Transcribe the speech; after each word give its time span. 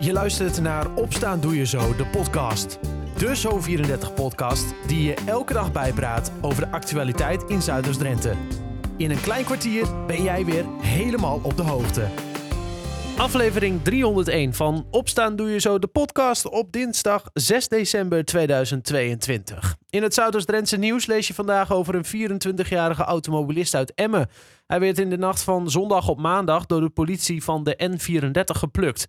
Je 0.00 0.12
luistert 0.12 0.60
naar 0.60 0.94
Opstaan 0.94 1.40
Doe 1.40 1.56
Je 1.56 1.66
Zo, 1.66 1.96
de 1.96 2.06
podcast. 2.06 2.78
De 3.16 3.36
Zo34-podcast 3.36 4.74
die 4.86 5.02
je 5.02 5.14
elke 5.26 5.52
dag 5.52 5.72
bijpraat 5.72 6.32
over 6.40 6.64
de 6.64 6.70
actualiteit 6.70 7.42
in 7.42 7.62
Zuiders-Drenthe. 7.62 8.34
In 8.96 9.10
een 9.10 9.20
klein 9.20 9.44
kwartier 9.44 10.06
ben 10.06 10.22
jij 10.22 10.44
weer 10.44 10.64
helemaal 10.80 11.40
op 11.42 11.56
de 11.56 11.62
hoogte. 11.62 12.08
Aflevering 13.16 13.82
301 13.82 14.54
van 14.54 14.86
Opstaan 14.90 15.36
Doe 15.36 15.50
Je 15.50 15.58
Zo, 15.58 15.78
de 15.78 15.86
podcast 15.86 16.48
op 16.48 16.72
dinsdag 16.72 17.30
6 17.34 17.68
december 17.68 18.24
2022. 18.24 19.76
In 19.90 20.02
het 20.02 20.14
Zuiders-Drentse 20.14 20.76
nieuws 20.76 21.06
lees 21.06 21.26
je 21.26 21.34
vandaag 21.34 21.72
over 21.72 21.94
een 21.94 22.40
24-jarige 22.40 23.02
automobilist 23.02 23.74
uit 23.74 23.94
Emmen. 23.94 24.28
Hij 24.66 24.80
werd 24.80 24.98
in 24.98 25.10
de 25.10 25.18
nacht 25.18 25.42
van 25.42 25.70
zondag 25.70 26.08
op 26.08 26.18
maandag 26.18 26.66
door 26.66 26.80
de 26.80 26.90
politie 26.90 27.44
van 27.44 27.64
de 27.64 27.90
N34 27.90 28.44
geplukt. 28.44 29.08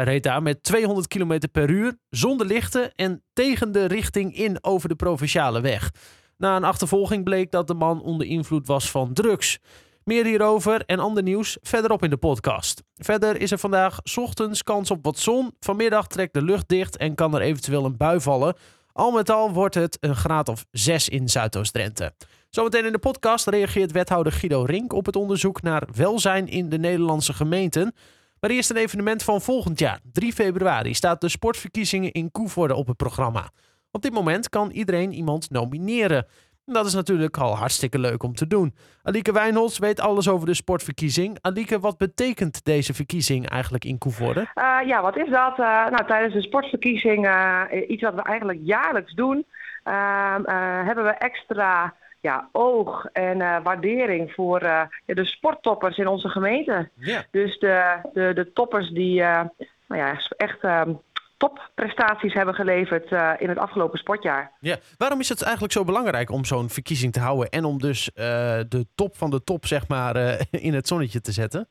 Hij 0.00 0.08
reed 0.08 0.22
daar 0.22 0.42
met 0.42 0.62
200 0.62 1.06
km 1.06 1.38
per 1.52 1.70
uur, 1.70 1.96
zonder 2.10 2.46
lichten 2.46 2.94
en 2.94 3.22
tegen 3.32 3.72
de 3.72 3.84
richting 3.84 4.36
in 4.36 4.64
over 4.64 4.88
de 4.88 4.94
provinciale 4.94 5.60
weg. 5.60 5.90
Na 6.36 6.56
een 6.56 6.64
achtervolging 6.64 7.24
bleek 7.24 7.50
dat 7.50 7.66
de 7.66 7.74
man 7.74 8.02
onder 8.02 8.26
invloed 8.26 8.66
was 8.66 8.90
van 8.90 9.12
drugs. 9.12 9.58
Meer 10.04 10.24
hierover 10.24 10.82
en 10.86 10.98
ander 10.98 11.22
nieuws 11.22 11.58
verderop 11.62 12.02
in 12.02 12.10
de 12.10 12.16
podcast. 12.16 12.82
Verder 12.94 13.40
is 13.40 13.50
er 13.50 13.58
vandaag 13.58 13.98
ochtends 14.14 14.62
kans 14.62 14.90
op 14.90 15.04
wat 15.04 15.18
zon. 15.18 15.54
Vanmiddag 15.58 16.06
trekt 16.06 16.34
de 16.34 16.42
lucht 16.42 16.68
dicht 16.68 16.96
en 16.96 17.14
kan 17.14 17.34
er 17.34 17.40
eventueel 17.40 17.84
een 17.84 17.96
bui 17.96 18.20
vallen. 18.20 18.56
Al 18.92 19.10
met 19.10 19.30
al 19.30 19.52
wordt 19.52 19.74
het 19.74 19.96
een 20.00 20.16
graad 20.16 20.48
of 20.48 20.64
6 20.70 21.08
in 21.08 21.28
Zuidoost-Drenthe. 21.28 22.12
Zometeen 22.50 22.84
in 22.84 22.92
de 22.92 22.98
podcast 22.98 23.46
reageert 23.46 23.92
wethouder 23.92 24.32
Guido 24.32 24.62
Rink 24.62 24.92
op 24.92 25.06
het 25.06 25.16
onderzoek 25.16 25.62
naar 25.62 25.88
welzijn 25.94 26.46
in 26.46 26.68
de 26.68 26.78
Nederlandse 26.78 27.32
gemeenten. 27.32 27.94
Maar 28.40 28.50
eerst 28.50 28.70
een 28.70 28.76
evenement 28.76 29.22
van 29.22 29.40
volgend 29.40 29.78
jaar. 29.78 30.00
3 30.12 30.32
februari 30.32 30.94
staat 30.94 31.20
de 31.20 31.28
sportverkiezingen 31.28 32.12
in 32.12 32.30
Koevoorde 32.30 32.74
op 32.74 32.86
het 32.86 32.96
programma. 32.96 33.50
Op 33.90 34.02
dit 34.02 34.12
moment 34.12 34.48
kan 34.48 34.70
iedereen 34.70 35.12
iemand 35.12 35.50
nomineren. 35.50 36.26
Dat 36.64 36.86
is 36.86 36.94
natuurlijk 36.94 37.36
al 37.36 37.56
hartstikke 37.56 37.98
leuk 37.98 38.22
om 38.22 38.34
te 38.34 38.46
doen. 38.46 38.74
Alieke 39.02 39.32
Wijnholz 39.32 39.78
weet 39.78 40.00
alles 40.00 40.28
over 40.28 40.46
de 40.46 40.54
sportverkiezing. 40.54 41.38
Alieke, 41.40 41.80
wat 41.80 41.98
betekent 41.98 42.64
deze 42.64 42.94
verkiezing 42.94 43.48
eigenlijk 43.48 43.84
in 43.84 43.98
Koevoorde? 43.98 44.40
Uh, 44.40 44.78
ja, 44.86 45.02
wat 45.02 45.16
is 45.16 45.30
dat? 45.30 45.58
Uh, 45.58 45.88
nou, 45.88 46.06
tijdens 46.06 46.34
de 46.34 46.42
sportverkiezing, 46.42 47.26
uh, 47.26 47.62
iets 47.88 48.02
wat 48.02 48.14
we 48.14 48.22
eigenlijk 48.22 48.58
jaarlijks 48.62 49.14
doen, 49.14 49.46
ehm, 49.82 50.42
hebben 50.84 51.04
we 51.04 51.10
extra 51.10 51.94
ja, 52.20 52.48
oog 52.52 53.06
en 53.12 53.62
waardering 53.62 54.32
voor 54.32 54.60
de 55.06 55.24
sporttoppers 55.24 55.98
in 55.98 56.06
onze 56.06 56.28
gemeente. 56.28 56.90
Dus 57.30 57.58
de, 57.58 58.00
de, 58.12 58.32
de 58.34 58.52
toppers 58.52 58.90
die 58.90 59.20
nou 59.20 60.02
ja, 60.02 60.20
echt 60.36 60.60
ehm, 60.60 60.92
topprestaties 61.40 62.34
hebben 62.34 62.54
geleverd 62.54 63.12
uh, 63.12 63.32
in 63.38 63.48
het 63.48 63.58
afgelopen 63.58 63.98
sportjaar. 63.98 64.52
Ja, 64.60 64.76
waarom 64.96 65.20
is 65.20 65.28
het 65.28 65.42
eigenlijk 65.42 65.72
zo 65.72 65.84
belangrijk 65.84 66.30
om 66.30 66.44
zo'n 66.44 66.70
verkiezing 66.70 67.12
te 67.12 67.20
houden 67.20 67.48
en 67.48 67.64
om 67.64 67.78
dus 67.78 68.10
uh, 68.14 68.24
de 68.68 68.86
top 68.94 69.16
van 69.16 69.30
de 69.30 69.44
top 69.44 69.66
zeg 69.66 69.88
maar 69.88 70.16
uh, 70.16 70.40
in 70.66 70.74
het 70.74 70.88
zonnetje 70.88 71.20
te 71.20 71.32
zetten? 71.32 71.68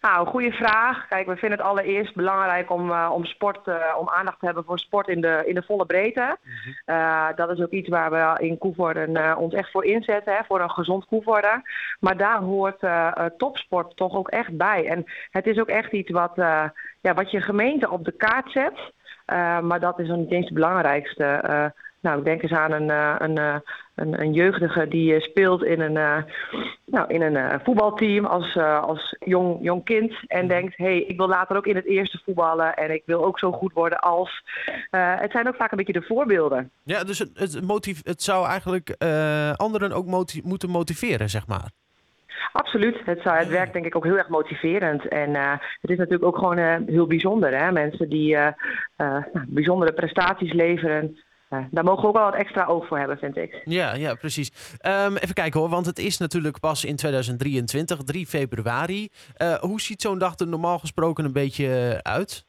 Nou, 0.00 0.26
goede 0.26 0.52
vraag. 0.52 1.08
Kijk, 1.08 1.26
we 1.26 1.36
vinden 1.36 1.58
het 1.58 1.68
allereerst 1.68 2.14
belangrijk 2.14 2.70
om, 2.70 2.90
uh, 2.90 3.10
om, 3.12 3.24
sport, 3.24 3.66
uh, 3.66 3.74
om 3.98 4.08
aandacht 4.08 4.38
te 4.38 4.46
hebben 4.46 4.64
voor 4.64 4.78
sport 4.78 5.08
in 5.08 5.20
de, 5.20 5.42
in 5.46 5.54
de 5.54 5.62
volle 5.62 5.86
breedte. 5.86 6.36
-hmm. 6.42 6.76
uh, 6.86 7.26
dat 7.34 7.50
is 7.50 7.60
ook 7.60 7.70
iets 7.70 7.88
waar 7.88 8.10
we 8.10 8.44
in 8.46 8.58
Koevoorden 8.58 9.36
ons 9.36 9.54
echt 9.54 9.70
voor 9.70 9.84
inzetten, 9.84 10.32
hè, 10.32 10.44
voor 10.46 10.60
een 10.60 10.70
gezond 10.70 11.06
Koevoorden. 11.06 11.62
Maar 12.00 12.16
daar 12.16 12.38
hoort 12.38 12.86
topsport 13.36 13.96
toch 13.96 14.14
ook 14.14 14.28
echt 14.28 14.56
bij. 14.56 14.86
En 14.86 15.04
het 15.30 15.46
is 15.46 15.58
ook 15.58 15.68
echt 15.68 15.92
iets 15.92 16.10
wat, 16.10 16.32
ja, 17.00 17.14
wat 17.14 17.30
je 17.30 17.40
gemeente 17.40 17.90
op 17.90 18.04
de 18.04 18.12
kaart 18.12 18.50
zet. 18.50 18.92
maar 19.62 19.80
dat 19.80 19.98
is 19.98 20.08
nog 20.08 20.16
niet 20.16 20.30
eens 20.30 20.44
het 20.44 20.54
belangrijkste. 20.54 21.72
Nou, 22.00 22.22
denk 22.22 22.42
eens 22.42 22.52
aan 22.52 22.72
een, 22.72 22.88
een, 23.22 23.62
een, 23.94 24.20
een 24.20 24.32
jeugdige 24.32 24.88
die 24.88 25.20
speelt 25.20 25.64
in 25.64 25.80
een, 25.80 26.24
nou, 26.84 27.08
in 27.08 27.22
een 27.22 27.60
voetbalteam 27.60 28.24
als, 28.24 28.56
als 28.56 29.16
jong, 29.18 29.58
jong 29.60 29.84
kind. 29.84 30.12
En 30.26 30.48
denkt, 30.48 30.76
hé, 30.76 30.84
hey, 30.84 31.00
ik 31.02 31.16
wil 31.16 31.28
later 31.28 31.56
ook 31.56 31.66
in 31.66 31.76
het 31.76 31.86
eerste 31.86 32.20
voetballen 32.24 32.74
en 32.74 32.90
ik 32.90 33.02
wil 33.06 33.24
ook 33.24 33.38
zo 33.38 33.52
goed 33.52 33.72
worden 33.72 33.98
als. 33.98 34.42
Uh, 34.90 35.20
het 35.20 35.30
zijn 35.30 35.48
ook 35.48 35.56
vaak 35.56 35.70
een 35.70 35.76
beetje 35.76 35.92
de 36.00 36.06
voorbeelden. 36.06 36.70
Ja, 36.82 37.04
dus 37.04 37.18
het, 37.18 37.30
het, 37.34 38.02
het 38.04 38.22
zou 38.22 38.46
eigenlijk 38.46 38.94
uh, 38.98 39.52
anderen 39.52 39.92
ook 39.92 40.06
motiv 40.06 40.42
moeten 40.42 40.70
motiveren, 40.70 41.30
zeg 41.30 41.46
maar. 41.46 41.70
Absoluut. 42.52 42.96
Het, 43.04 43.20
zou, 43.22 43.36
het 43.36 43.48
werkt 43.48 43.72
denk 43.72 43.86
ik 43.86 43.96
ook 43.96 44.04
heel 44.04 44.18
erg 44.18 44.28
motiverend. 44.28 45.08
En 45.08 45.30
uh, 45.30 45.52
het 45.80 45.90
is 45.90 45.96
natuurlijk 45.96 46.24
ook 46.24 46.38
gewoon 46.38 46.58
uh, 46.58 46.76
heel 46.86 47.06
bijzonder. 47.06 47.58
Hè? 47.58 47.72
Mensen 47.72 48.08
die 48.08 48.34
uh, 48.34 48.48
nou, 48.96 49.24
bijzondere 49.46 49.92
prestaties 49.92 50.52
leveren. 50.52 51.18
Daar 51.48 51.84
mogen 51.84 52.02
we 52.02 52.08
ook 52.08 52.16
wel 52.16 52.24
wat 52.24 52.34
extra 52.34 52.64
oog 52.64 52.86
voor 52.86 52.98
hebben, 52.98 53.18
vind 53.18 53.36
ik. 53.36 53.60
Ja, 53.64 53.94
ja 53.94 54.14
precies. 54.14 54.78
Um, 54.86 55.16
even 55.16 55.34
kijken 55.34 55.60
hoor, 55.60 55.68
want 55.68 55.86
het 55.86 55.98
is 55.98 56.18
natuurlijk 56.18 56.60
pas 56.60 56.84
in 56.84 56.96
2023, 56.96 58.02
3 58.02 58.26
februari. 58.26 59.08
Uh, 59.38 59.54
hoe 59.54 59.80
ziet 59.80 60.02
zo'n 60.02 60.18
dag 60.18 60.38
er 60.38 60.48
normaal 60.48 60.78
gesproken 60.78 61.24
een 61.24 61.32
beetje 61.32 62.00
uit? 62.02 62.46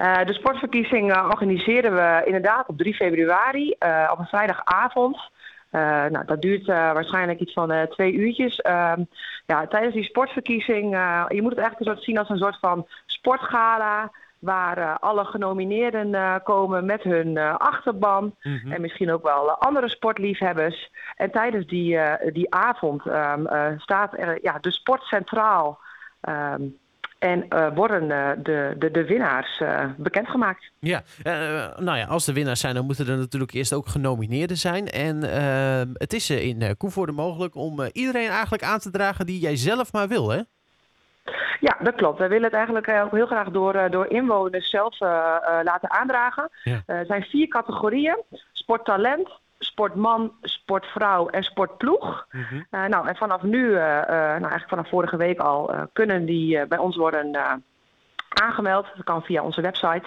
Uh, 0.00 0.24
de 0.24 0.32
sportverkiezing 0.32 1.16
organiseren 1.16 1.94
we 1.94 2.22
inderdaad 2.24 2.68
op 2.68 2.78
3 2.78 2.94
februari, 2.94 3.70
op 4.10 4.18
een 4.18 4.26
vrijdagavond. 4.26 5.30
nou, 5.70 6.24
dat 6.26 6.42
duurt 6.42 6.66
waarschijnlijk 6.66 7.40
iets 7.40 7.52
van 7.52 7.86
twee 7.90 8.12
uurtjes. 8.12 8.60
ja, 9.46 9.66
tijdens 9.68 9.94
die 9.94 10.04
sportverkiezing, 10.04 10.90
je 11.28 11.42
moet 11.42 11.50
het 11.50 11.58
eigenlijk 11.58 11.78
een 11.78 11.86
soort 11.86 12.04
zien 12.04 12.18
als 12.18 12.28
een 12.28 12.38
soort 12.38 12.58
van 12.60 12.86
sportgala 13.06 14.10
waar 14.44 14.78
uh, 14.78 14.94
alle 15.00 15.24
genomineerden 15.24 16.08
uh, 16.08 16.34
komen 16.42 16.84
met 16.84 17.02
hun 17.02 17.36
uh, 17.36 17.56
achterban 17.56 18.34
mm 18.42 18.58
-hmm. 18.62 18.72
en 18.72 18.80
misschien 18.80 19.12
ook 19.12 19.22
wel 19.22 19.50
andere 19.50 19.88
sportliefhebbers. 19.88 20.90
En 21.16 21.30
tijdens 21.30 21.66
die, 21.66 21.98
die 22.32 22.54
avond 22.54 23.06
um, 23.06 23.48
staat 23.76 24.18
er 24.18 24.38
ja, 24.42 24.58
de 24.58 24.72
sport 24.72 25.02
centraal 25.02 25.78
um, 26.28 26.76
en 27.18 27.46
worden 27.74 28.08
de, 28.42 28.74
de, 28.78 28.90
de 28.90 29.04
winnaars 29.04 29.62
bekendgemaakt. 29.96 30.70
Ja, 30.78 31.02
nou 31.76 31.96
ja, 31.98 32.04
als 32.04 32.24
de 32.24 32.32
winnaars 32.32 32.60
zijn, 32.60 32.74
dan 32.74 32.86
moeten 32.86 33.08
er 33.08 33.16
natuurlijk 33.16 33.52
eerst 33.52 33.72
ook 33.72 33.86
genomineerden 33.86 34.56
zijn. 34.56 34.88
En 34.88 35.22
het 35.92 36.12
is 36.12 36.30
in 36.30 36.76
Koevoorde 36.76 37.12
mogelijk 37.12 37.54
om 37.54 37.80
iedereen 37.92 38.28
eigenlijk 38.28 38.62
aan 38.62 38.78
te 38.78 38.90
dragen 38.90 39.26
die 39.26 39.40
jij 39.40 39.56
zelf 39.56 39.92
maar 39.92 40.08
wil, 40.08 40.30
hè? 40.30 40.40
Ja, 41.60 41.76
dat 41.80 41.94
klopt. 41.94 42.18
We 42.18 42.28
willen 42.28 42.44
het 42.44 42.52
eigenlijk 42.52 42.86
heel 43.10 43.26
graag 43.26 43.48
door, 43.48 43.90
door 43.90 44.06
inwoners 44.06 44.70
zelf 44.70 45.00
uh, 45.00 45.08
uh, 45.08 45.58
laten 45.62 45.90
aandragen. 45.90 46.50
Ja. 46.62 46.82
Uh, 46.86 46.98
er 46.98 47.06
zijn 47.06 47.22
vier 47.22 47.48
categorieën. 47.48 48.16
Sporttalent, 48.52 49.28
sportman, 49.58 50.32
sportvrouw 50.42 51.28
en 51.28 51.42
sportploeg. 51.42 52.26
Mhm. 52.30 52.54
Mm 52.54 52.66
-hmm. 52.70 52.88
nou, 52.88 53.08
en 53.08 53.16
vanaf 53.16 53.42
nu, 53.42 53.72
nou 53.72 54.08
eigenlijk 54.08 54.68
vanaf 54.68 54.88
vorige 54.88 55.16
week 55.16 55.38
al, 55.38 55.74
kunnen 55.92 56.24
die 56.24 56.66
bij 56.66 56.78
ons 56.78 56.96
worden 56.96 57.36
aangemeld. 58.28 58.86
Dat 58.94 59.04
kan 59.04 59.22
via 59.22 59.42
onze 59.42 59.60
website. 59.60 60.04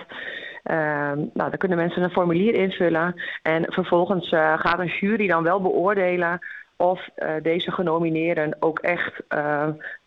nou, 1.34 1.50
dan 1.50 1.58
kunnen 1.58 1.78
mensen 1.78 2.04
een 2.04 2.10
formulier 2.12 2.54
invullen. 2.54 3.22
En 3.42 3.66
vervolgens 3.74 4.30
gaat 4.30 4.80
een 4.80 4.98
jury 5.00 5.28
dan 5.28 5.44
wel 5.44 5.62
beoordelen 5.62 6.40
of 6.78 7.08
uh, 7.18 7.32
deze 7.42 7.72
genomineerden 7.72 8.56
ook 8.60 8.80
echt 8.80 9.22
uh, 9.30 9.40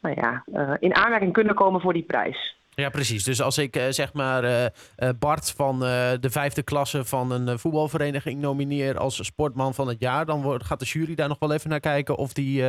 nou 0.00 0.14
ja, 0.14 0.44
uh, 0.54 0.72
in 0.78 0.94
aanmerking 0.94 1.32
kunnen 1.32 1.54
komen 1.54 1.81
voor 1.81 1.92
die 1.92 2.03
prijs. 2.03 2.58
Ja, 2.75 2.88
precies. 2.88 3.25
Dus 3.25 3.42
als 3.42 3.58
ik 3.58 3.86
zeg 3.91 4.12
maar 4.12 4.72
Bart 5.19 5.50
van 5.50 5.78
de 6.20 6.30
vijfde 6.30 6.62
klasse 6.62 7.04
van 7.04 7.30
een 7.30 7.59
voetbalvereniging 7.59 8.41
nomineer 8.41 8.98
als 8.98 9.25
sportman 9.25 9.75
van 9.75 9.88
het 9.88 10.00
jaar, 10.00 10.26
dan 10.26 10.42
wordt, 10.42 10.64
gaat 10.64 10.78
de 10.80 10.84
jury 10.84 11.14
daar 11.14 11.28
nog 11.28 11.38
wel 11.38 11.53
even 11.53 11.70
naar 11.70 11.80
kijken 11.80 12.16
of 12.16 12.32
die 12.32 12.64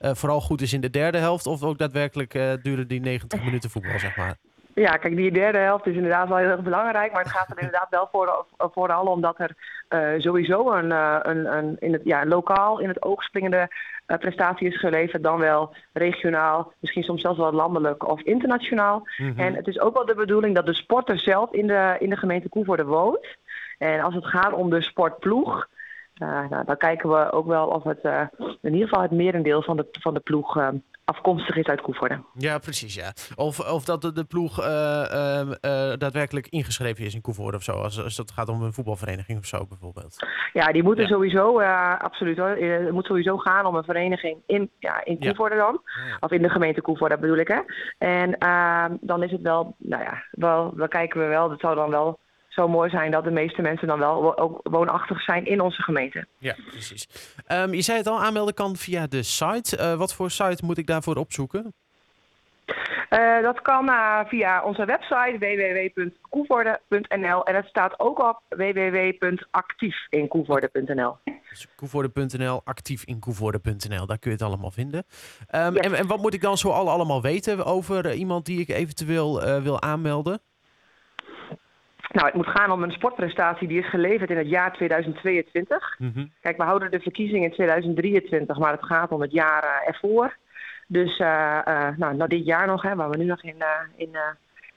vooral 0.00 0.40
goed 0.40 0.60
is 0.60 0.72
in 0.72 0.80
de 0.80 0.90
derde 0.90 1.18
helft 1.18 1.46
of 1.46 1.62
ook 1.62 1.78
daadwerkelijk 1.78 2.32
duren 2.62 2.88
die 2.88 3.00
90 3.00 3.44
minuten 3.44 3.70
voetbal, 3.70 3.98
zeg 3.98 4.16
maar. 4.16 4.36
Ja, 4.82 4.96
kijk, 4.96 5.16
die 5.16 5.32
derde 5.32 5.58
helft 5.58 5.86
is 5.86 5.94
inderdaad 5.94 6.28
wel 6.28 6.36
heel 6.36 6.48
erg 6.48 6.62
belangrijk. 6.62 7.12
Maar 7.12 7.22
het 7.22 7.32
gaat 7.32 7.50
er 7.50 7.58
inderdaad 7.58 7.86
wel 7.90 8.08
voor, 8.12 8.46
vooral 8.58 9.06
om 9.06 9.20
dat 9.20 9.38
er 9.38 9.50
uh, 9.88 10.20
sowieso 10.20 10.72
een, 10.72 10.90
uh, 10.90 11.18
een, 11.22 11.56
een, 11.56 11.76
in 11.78 11.92
het, 11.92 12.02
ja, 12.04 12.26
lokaal 12.26 12.78
in 12.78 12.88
het 12.88 13.02
oog 13.02 13.22
springende 13.22 13.68
uh, 14.06 14.18
prestatie 14.18 14.68
is 14.68 14.78
geleverd. 14.78 15.22
Dan 15.22 15.38
wel 15.38 15.74
regionaal, 15.92 16.72
misschien 16.80 17.02
soms 17.02 17.20
zelfs 17.20 17.38
wel 17.38 17.52
landelijk 17.52 18.08
of 18.08 18.20
internationaal. 18.20 18.98
Mhm. 18.98 19.22
Mm 19.22 19.34
-hmm. 19.36 19.44
En 19.44 19.54
het 19.54 19.66
is 19.66 19.80
ook 19.80 19.94
wel 19.94 20.06
de 20.06 20.14
bedoeling 20.14 20.54
dat 20.54 20.66
de 20.66 20.74
sporter 20.74 21.18
zelf 21.18 21.52
in 21.52 21.66
de, 21.66 21.96
in 21.98 22.10
de 22.10 22.16
gemeente 22.16 22.48
Koevoorde 22.48 22.84
woont. 22.84 23.26
En 23.78 24.00
als 24.00 24.14
het 24.14 24.26
gaat 24.26 24.52
om 24.52 24.70
de 24.70 24.82
sportploeg... 24.82 25.68
nou, 26.14 26.64
dan 26.64 26.76
kijken 26.76 27.10
we 27.10 27.32
ook 27.32 27.46
wel 27.46 27.66
of 27.66 27.84
het 27.84 28.00
in 28.60 28.72
ieder 28.72 28.88
geval 28.88 29.02
het 29.02 29.10
merendeel 29.10 29.62
van 29.62 29.76
de, 29.76 29.86
van 30.00 30.14
de 30.14 30.20
ploeg 30.20 30.72
afkomstig 31.06 31.56
is 31.56 31.66
uit 31.66 31.80
Koevoorde. 31.80 32.22
Ja, 32.34 32.58
precies. 32.58 32.94
Ja. 32.94 33.12
Of, 33.36 33.72
of 33.72 33.84
dat 33.84 34.02
de, 34.02 34.12
de 34.12 34.24
ploeg 34.24 34.60
uh, 34.60 34.66
uh, 34.66 35.50
daadwerkelijk 35.96 36.46
ingeschreven 36.48 37.04
is 37.04 37.14
in 37.14 37.20
Koevoorde 37.20 37.56
of 37.56 37.62
zo. 37.62 37.72
Als, 37.72 38.02
als 38.02 38.16
het 38.16 38.30
gaat 38.30 38.48
om 38.48 38.62
een 38.62 38.72
voetbalvereniging 38.72 39.38
of 39.38 39.46
zo 39.46 39.66
bijvoorbeeld. 39.66 40.16
Ja, 40.52 40.66
die 40.72 40.82
moeten 40.82 41.04
ja. 41.04 41.10
sowieso, 41.10 41.60
absoluut 41.98 42.38
hoor. 42.38 42.48
Het 42.48 42.92
moet 42.92 43.06
sowieso 43.06 43.36
gaan 43.36 43.66
om 43.66 43.74
een 43.74 43.84
vereniging 43.84 44.38
in, 44.46 44.70
ja, 44.78 45.04
in 45.04 45.18
Koevoorde 45.18 45.54
ja. 45.54 45.64
dan. 45.64 45.80
Of 46.20 46.30
in 46.30 46.42
de 46.42 46.50
gemeente 46.50 46.80
Koevoorde 46.80 47.18
bedoel 47.18 47.36
ik 47.36 47.48
hè. 47.48 47.60
En 47.98 48.38
ehm, 48.38 48.96
dan 49.00 49.22
is 49.22 49.30
het 49.30 49.42
wel, 49.42 49.74
nou 49.78 50.02
ja, 50.02 50.22
wel, 50.30 50.74
dan 50.76 50.88
kijken 50.88 51.20
we 51.20 51.26
wel. 51.26 51.48
Dat 51.48 51.60
zou 51.60 51.74
dan 51.74 51.90
wel 51.90 52.18
zo 52.56 52.68
mooi 52.68 52.90
zijn 52.90 53.10
dat 53.10 53.24
de 53.24 53.30
meeste 53.30 53.62
mensen 53.62 53.88
dan 53.88 53.98
wel 53.98 54.38
ook 54.38 54.60
woonachtig 54.62 55.22
zijn 55.22 55.46
in 55.46 55.60
onze 55.60 55.82
gemeente. 55.82 56.26
Ja, 56.38 56.54
precies. 56.70 57.08
Um, 57.52 57.74
je 57.74 57.82
zei 57.82 57.98
het 57.98 58.06
al, 58.06 58.22
aanmelden 58.22 58.54
kan 58.54 58.76
via 58.76 59.06
de 59.06 59.22
site. 59.22 59.78
Uh, 59.78 59.94
wat 59.94 60.14
voor 60.14 60.30
site 60.30 60.64
moet 60.64 60.78
ik 60.78 60.86
daarvoor 60.86 61.16
opzoeken? 61.16 61.74
Uh, 63.10 63.42
dat 63.42 63.62
kan 63.62 63.88
uh, 63.88 64.20
via 64.26 64.62
onze 64.62 64.84
website 64.84 65.36
www.koevoorde.nl 65.38 67.44
en 67.44 67.54
het 67.54 67.66
staat 67.66 68.00
ook 68.00 68.18
op 68.18 68.40
www.actiefinkoevoorde.nl. 68.48 71.16
Dus 71.48 71.66
koevoorde.nl, 71.76 72.60
actiefinkoevoorde.nl, 72.64 74.06
daar 74.06 74.18
kun 74.18 74.30
je 74.30 74.36
het 74.36 74.46
allemaal 74.46 74.70
vinden. 74.70 75.04
Um, 75.54 75.74
yes. 75.74 75.82
en, 75.82 75.94
en, 75.94 76.06
wat 76.06 76.20
moet 76.20 76.34
ik 76.34 76.40
dan 76.40 76.58
zo 76.58 76.70
al 76.70 76.90
allemaal 76.90 77.22
weten 77.22 77.64
over 77.64 78.14
iemand 78.14 78.46
die 78.46 78.60
ik 78.60 78.68
eventueel 78.68 79.60
wil 79.62 79.82
aanmelden? 79.82 80.40
Nou, 82.12 82.26
het 82.26 82.34
moet 82.34 82.46
gaan 82.46 82.70
om 82.70 82.82
een 82.82 82.90
sportprestatie 82.90 83.68
die 83.68 83.78
is 83.78 83.88
geleverd 83.88 84.30
in 84.30 84.36
het 84.36 84.48
jaar 84.48 84.72
2022. 84.72 85.94
Mm 85.98 86.10
-hmm. 86.14 86.32
Kijk, 86.40 86.56
we 86.56 86.62
houden 86.62 86.90
de 86.90 87.00
verkiezing 87.00 87.44
in 87.44 87.52
2023, 87.52 88.58
maar 88.58 88.72
het 88.72 88.84
gaat 88.84 89.10
om 89.10 89.20
het 89.20 89.32
jaar 89.32 89.64
uh, 89.64 89.88
ervoor. 89.88 90.36
Dus 90.86 91.18
uh, 91.18 91.58
uh, 91.68 91.88
nou, 91.96 92.16
nou, 92.16 92.28
dit 92.28 92.44
jaar 92.44 92.66
nog, 92.66 92.82
hè, 92.82 92.94
waar 92.94 93.10
we 93.10 93.16
nu 93.16 93.24
nog 93.24 93.42
in, 93.42 93.64
in, 93.96 94.16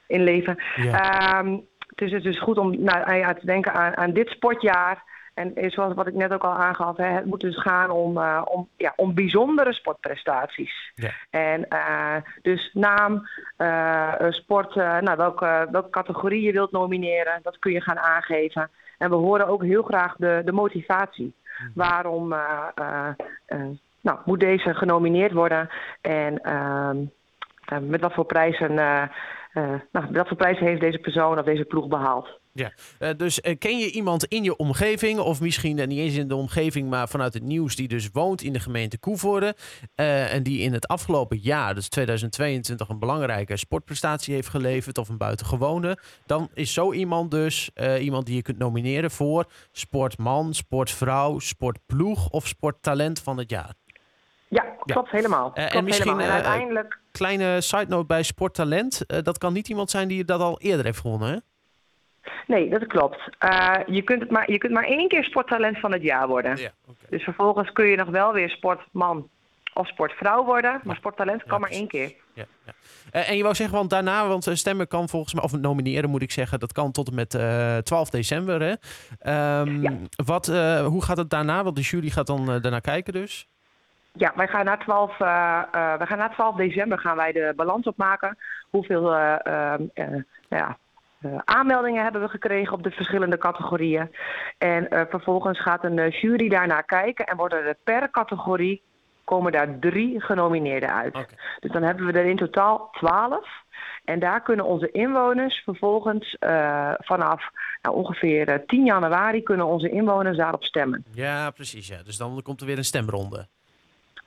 in 0.07 0.23
leven. 0.23 0.63
Ja. 0.75 1.39
Um, 1.39 1.67
dus 1.95 2.11
het 2.11 2.25
is 2.25 2.31
dus 2.31 2.41
goed 2.41 2.57
om 2.57 2.83
nou, 2.83 3.15
ja, 3.15 3.33
te 3.33 3.45
denken 3.45 3.73
aan, 3.73 3.97
aan 3.97 4.13
dit 4.13 4.29
sportjaar. 4.29 5.03
En 5.39 5.71
zoals 5.71 5.93
wat 5.93 6.07
ik 6.07 6.13
net 6.13 6.33
ook 6.33 6.43
al 6.43 6.53
aangaf, 6.53 6.97
hè, 6.97 7.05
het 7.05 7.25
moet 7.25 7.39
dus 7.39 7.61
gaan 7.61 7.89
om, 7.89 8.17
uh, 8.17 8.41
om, 8.45 8.67
ja, 8.77 8.93
om 8.95 9.13
bijzondere 9.13 9.73
sportprestaties. 9.73 10.91
Ja. 10.95 11.11
En 11.29 11.65
uh, 11.69 12.15
dus 12.41 12.69
naam, 12.73 13.27
uh, 13.57 14.13
sport, 14.29 14.75
nou, 14.75 15.17
welke, 15.17 15.67
welke 15.71 15.89
categorie 15.89 16.41
je 16.41 16.51
wilt 16.51 16.71
nomineren, 16.71 17.39
dat 17.43 17.59
kun 17.59 17.71
je 17.71 17.81
gaan 17.81 17.99
aangeven. 17.99 18.69
En 18.97 19.09
we 19.09 19.15
horen 19.15 19.47
ook 19.47 19.63
heel 19.63 19.83
graag 19.83 20.15
de, 20.15 20.41
de 20.45 20.51
motivatie. 20.51 21.33
Mm-hmm. 21.57 21.71
Waarom 21.75 22.27
nou, 24.01 24.17
moet 24.25 24.39
deze 24.39 24.73
genomineerd 24.73 25.31
worden 25.31 25.69
en 26.01 26.41
ehm, 26.41 26.97
met 27.89 28.01
wat 28.01 28.13
voor 28.13 28.25
prijzen, 28.25 28.73
nou, 29.91 30.11
wat 30.11 30.27
voor 30.27 30.37
prijzen 30.37 30.65
heeft 30.65 30.81
deze 30.81 30.97
persoon 30.97 31.39
of 31.39 31.45
deze 31.45 31.65
ploeg 31.65 31.87
behaald. 31.87 32.39
Ja, 32.53 32.71
uh, 32.99 33.09
dus 33.17 33.39
uh, 33.39 33.57
ken 33.57 33.77
je 33.77 33.91
iemand 33.91 34.25
in 34.25 34.43
je 34.43 34.55
omgeving, 34.55 35.19
of 35.19 35.41
misschien 35.41 35.75
niet 35.75 35.99
eens 35.99 36.15
in 36.15 36.27
de 36.27 36.35
omgeving, 36.35 36.89
maar 36.89 37.09
vanuit 37.09 37.33
het 37.33 37.43
nieuws, 37.43 37.75
die 37.75 37.87
dus 37.87 38.09
woont 38.13 38.41
in 38.41 38.53
de 38.53 38.59
gemeente 38.59 38.99
Koevoorde 38.99 39.55
en 39.95 40.43
die 40.43 40.59
in 40.59 40.73
het 40.73 40.87
afgelopen 40.87 41.37
jaar, 41.37 41.75
dus 41.75 41.89
2022, 41.89 42.89
een 42.89 42.99
belangrijke 42.99 43.57
sportprestatie 43.57 44.33
heeft 44.33 44.47
geleverd 44.47 44.97
of 44.97 45.09
een 45.09 45.17
buitengewone, 45.17 45.97
dan 46.25 46.49
is 46.53 46.73
zo 46.73 46.93
iemand 46.93 47.31
dus 47.31 47.71
iemand 47.99 48.25
die 48.25 48.35
je 48.35 48.41
kunt 48.41 48.57
nomineren 48.57 49.11
voor 49.11 49.45
sportman, 49.71 50.53
sportvrouw, 50.53 51.39
sportploeg 51.39 52.29
of 52.29 52.47
sporttalent 52.47 53.21
van 53.21 53.37
het 53.37 53.49
jaar. 53.49 53.73
Ja, 54.49 54.61
klopt 54.79 55.11
ja. 55.11 55.15
helemaal. 55.17 55.51
Klopt 55.51 55.73
en 55.73 55.83
misschien 55.83 56.11
helemaal. 56.11 56.37
En 56.37 56.43
uiteindelijk... 56.43 56.99
kleine 57.11 57.61
side 57.61 57.85
note 57.87 58.05
bij 58.05 58.23
sporttalent, 58.23 59.23
dat 59.23 59.37
kan 59.37 59.53
niet 59.53 59.69
iemand 59.69 59.89
zijn 59.89 60.07
die 60.07 60.25
dat 60.25 60.41
al 60.41 60.59
eerder 60.59 60.85
heeft 60.85 60.99
gewonnen, 60.99 61.29
hè? 61.29 61.37
Nee, 62.47 62.69
dat 62.69 62.87
klopt. 62.87 63.29
Uh, 63.43 63.75
je, 63.85 64.01
kunt 64.01 64.21
het 64.21 64.31
maar, 64.31 64.51
je 64.51 64.57
kunt 64.57 64.73
maar 64.73 64.83
één 64.83 65.07
keer 65.07 65.23
sporttalent 65.23 65.79
van 65.79 65.91
het 65.91 66.01
jaar 66.01 66.27
worden. 66.27 66.57
Ja, 66.57 66.71
okay. 66.81 67.09
Dus 67.09 67.23
vervolgens 67.23 67.71
kun 67.71 67.85
je 67.85 67.95
nog 67.95 68.09
wel 68.09 68.33
weer 68.33 68.49
sportman 68.49 69.29
of 69.73 69.87
sportvrouw 69.87 70.45
worden. 70.45 70.81
Maar 70.83 70.95
sporttalent 70.95 71.43
kan 71.43 71.51
ja, 71.51 71.57
maar 71.57 71.69
één 71.69 71.87
keer. 71.87 72.13
Ja, 72.33 72.45
ja. 72.65 72.73
Uh, 73.13 73.29
en 73.29 73.37
je 73.37 73.43
wou 73.43 73.55
zeggen, 73.55 73.77
want 73.77 73.89
daarna, 73.89 74.27
want 74.27 74.49
stemmen 74.53 74.87
kan 74.87 75.09
volgens 75.09 75.33
mij, 75.33 75.43
of 75.43 75.51
nomineren 75.51 76.09
moet 76.09 76.21
ik 76.21 76.31
zeggen, 76.31 76.59
dat 76.59 76.71
kan 76.71 76.91
tot 76.91 77.07
en 77.07 77.15
met 77.15 77.33
uh, 77.33 77.77
12 77.77 78.09
december. 78.09 78.61
Hè? 78.61 78.71
Um, 79.61 79.81
ja. 79.81 79.93
wat, 80.25 80.47
hoe 80.85 81.03
gaat 81.03 81.17
het 81.17 81.29
daarna? 81.29 81.63
Want 81.63 81.75
de 81.75 81.81
jury 81.81 82.09
gaat 82.09 82.27
dan 82.27 82.45
daarna 82.45 82.79
kijken 82.79 83.13
dus. 83.13 83.47
Ja, 84.13 84.33
wij 84.35 84.47
gaan 84.47 84.65
na 84.65 84.77
12, 84.77 85.17
wij 85.17 86.05
gaan 86.07 86.17
na 86.17 86.29
12 86.29 86.55
december 86.55 86.99
gaan 86.99 87.15
wij 87.15 87.31
de 87.31 87.53
balans 87.55 87.87
opmaken. 87.87 88.37
Hoeveel 88.69 89.15
ehm, 89.15 89.83
ja, 90.49 90.77
uh, 91.21 91.39
aanmeldingen 91.45 92.03
hebben 92.03 92.21
we 92.21 92.27
gekregen 92.27 92.73
op 92.73 92.83
de 92.83 92.91
verschillende 92.91 93.37
categorieën. 93.37 94.15
En 94.57 94.87
uh, 94.89 95.01
vervolgens 95.09 95.61
gaat 95.61 95.83
een 95.83 96.09
jury 96.09 96.49
daarnaar 96.49 96.83
kijken 96.83 97.25
en 97.25 97.37
worden 97.37 97.65
er 97.65 97.77
per 97.83 98.11
categorie 98.11 98.81
komen 99.23 99.51
daar 99.51 99.79
drie 99.79 100.21
genomineerden 100.21 100.93
uit. 100.93 101.15
Okay. 101.15 101.37
Dus 101.59 101.71
dan 101.71 101.83
hebben 101.83 102.05
we 102.05 102.11
er 102.11 102.25
in 102.25 102.37
totaal 102.37 102.89
twaalf. 102.91 103.47
En 104.03 104.19
daar 104.19 104.41
kunnen 104.41 104.65
onze 104.65 104.91
inwoners 104.91 105.61
vervolgens 105.63 106.35
vanaf 106.97 107.49
nou, 107.81 107.95
ongeveer 107.95 108.63
10 108.65 108.85
januari 108.85 109.43
kunnen 109.43 109.65
onze 109.65 109.89
inwoners 109.89 110.37
daarop 110.37 110.63
stemmen. 110.63 111.05
Ja, 111.11 111.51
precies. 111.51 111.87
Ja. 111.87 112.03
Dus 112.03 112.17
dan 112.17 112.41
komt 112.41 112.61
er 112.61 112.67
weer 112.67 112.77
een 112.77 112.85
stemronde. 112.85 113.47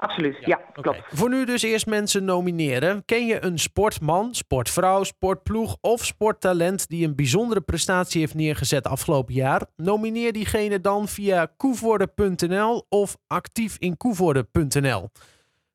Absoluut, 0.03 0.37
ja, 0.41 0.47
ja 0.47 0.57
klopt. 0.73 0.99
Okay. 0.99 1.03
Voor 1.13 1.29
nu 1.29 1.45
dus 1.45 1.63
eerst 1.63 1.87
mensen 1.87 2.25
nomineren. 2.25 3.05
Ken 3.05 3.27
je 3.27 3.45
een 3.45 3.59
sportman, 3.59 4.35
sportvrouw, 4.35 5.03
sportploeg 5.05 5.77
of 5.81 6.05
sporttalent 6.05 6.89
die 6.89 7.07
een 7.07 7.15
bijzondere 7.15 7.61
prestatie 7.61 8.21
heeft 8.21 8.35
neergezet 8.35 8.87
afgelopen 8.87 9.35
jaar? 9.35 9.67
Nomineer 9.77 10.33
diegene 10.33 10.81
dan 10.81 11.09
via 11.09 11.47
koevoorde.nl 11.57 12.87
of 12.89 13.17
actiefinkoevoorde.nl. 13.27 15.09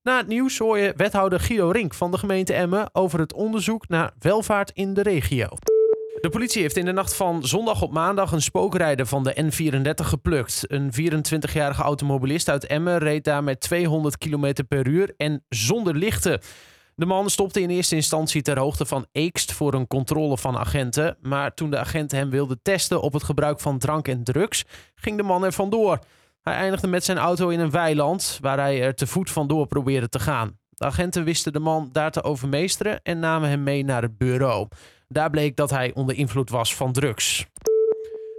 Na 0.01 0.17
het 0.17 0.27
nieuws 0.27 0.57
hoor 0.57 0.77
je 0.77 0.93
wethouder 0.95 1.39
Guido 1.39 1.69
Rink 1.69 1.93
van 1.93 2.11
de 2.11 2.17
gemeente 2.17 2.53
Emmen 2.53 2.89
over 2.93 3.19
het 3.19 3.33
onderzoek 3.33 3.87
naar 3.87 4.13
welvaart 4.19 4.71
in 4.73 4.93
de 4.93 5.01
regio. 5.01 5.47
De 6.21 6.29
politie 6.29 6.61
heeft 6.61 6.77
in 6.77 6.85
de 6.85 6.91
nacht 6.91 7.15
van 7.15 7.47
zondag 7.47 7.81
op 7.81 7.91
maandag 7.91 8.31
een 8.31 8.41
spookrijder 8.41 9.05
van 9.05 9.23
de 9.23 9.35
N34 9.43 10.05
geplukt. 10.05 10.63
Een 10.67 10.91
24-jarige 10.91 11.81
automobilist 11.81 12.49
uit 12.49 12.65
Emmen 12.65 12.97
reed 12.97 13.23
daar 13.23 13.43
met 13.43 13.59
200 13.59 14.17
km 14.17 14.53
per 14.67 14.87
uur 14.87 15.13
en 15.17 15.45
zonder 15.49 15.95
lichten. 15.95 16.39
De 16.95 17.05
man 17.05 17.29
stopte 17.29 17.61
in 17.61 17.69
eerste 17.69 17.95
instantie 17.95 18.41
ter 18.41 18.59
hoogte 18.59 18.85
van 18.85 19.05
Eekst 19.11 19.51
voor 19.51 19.73
een 19.73 19.87
controle 19.87 20.37
van 20.37 20.57
agenten. 20.57 21.17
Maar 21.21 21.53
toen 21.53 21.69
de 21.69 21.77
agenten 21.77 22.17
hem 22.17 22.29
wilden 22.29 22.59
testen 22.61 23.01
op 23.01 23.13
het 23.13 23.23
gebruik 23.23 23.59
van 23.59 23.77
drank 23.77 24.07
en 24.07 24.23
drugs, 24.23 24.65
ging 24.95 25.17
de 25.17 25.23
man 25.23 25.45
er 25.45 25.53
vandoor. 25.53 25.99
Hij 26.41 26.53
eindigde 26.53 26.87
met 26.87 27.03
zijn 27.03 27.17
auto 27.17 27.49
in 27.49 27.59
een 27.59 27.71
weiland 27.71 28.37
waar 28.41 28.57
hij 28.57 28.81
er 28.81 28.95
te 28.95 29.07
voet 29.07 29.29
vandoor 29.29 29.67
probeerde 29.67 30.09
te 30.09 30.19
gaan. 30.19 30.59
De 30.69 30.85
agenten 30.85 31.23
wisten 31.23 31.53
de 31.53 31.59
man 31.59 31.89
daar 31.91 32.11
te 32.11 32.23
overmeesteren 32.23 32.99
en 33.03 33.19
namen 33.19 33.49
hem 33.49 33.63
mee 33.63 33.83
naar 33.83 34.01
het 34.01 34.17
bureau. 34.17 34.67
Daar 35.07 35.29
bleek 35.29 35.55
dat 35.55 35.69
hij 35.69 35.93
onder 35.93 36.15
invloed 36.15 36.49
was 36.49 36.75
van 36.75 36.91
drugs. 36.91 37.45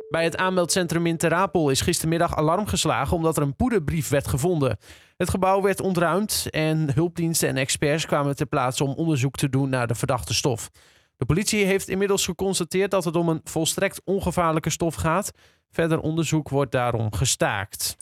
Bij 0.09 0.25
het 0.25 0.37
aanmeldcentrum 0.37 1.07
in 1.07 1.17
Terapel 1.17 1.71
is 1.71 1.81
gistermiddag 1.81 2.37
alarm 2.37 2.67
geslagen 2.67 3.17
omdat 3.17 3.37
er 3.37 3.43
een 3.43 3.57
poederbrief 3.57 4.09
werd 4.09 4.29
gevonden. 4.29 4.79
Het 5.17 5.31
gebouw 5.31 5.63
werd 5.63 5.81
ontruimd 5.81 6.47
en 6.51 6.95
hulpdiensten 6.95 7.49
en 7.49 7.57
experts 7.57 8.07
kwamen 8.07 8.37
ter 8.37 8.47
plaatse 8.47 8.85
om 8.85 8.95
onderzoek 8.95 9.37
te 9.37 9.49
doen 9.49 9.69
naar 9.69 9.87
de 9.87 9.95
verdachte 9.95 10.35
stof. 10.35 10.71
De 11.17 11.27
politie 11.27 11.65
heeft 11.65 11.89
inmiddels 11.89 12.25
geconstateerd 12.25 12.91
dat 12.91 13.05
het 13.05 13.17
om 13.17 13.29
een 13.29 13.41
volstrekt 13.45 14.01
ongevaarlijke 14.05 14.71
stof 14.71 14.95
gaat. 14.95 15.31
Verder 15.71 16.01
onderzoek 16.01 16.49
wordt 16.49 16.73
daarom 16.73 17.15
gestaakt. 17.15 17.97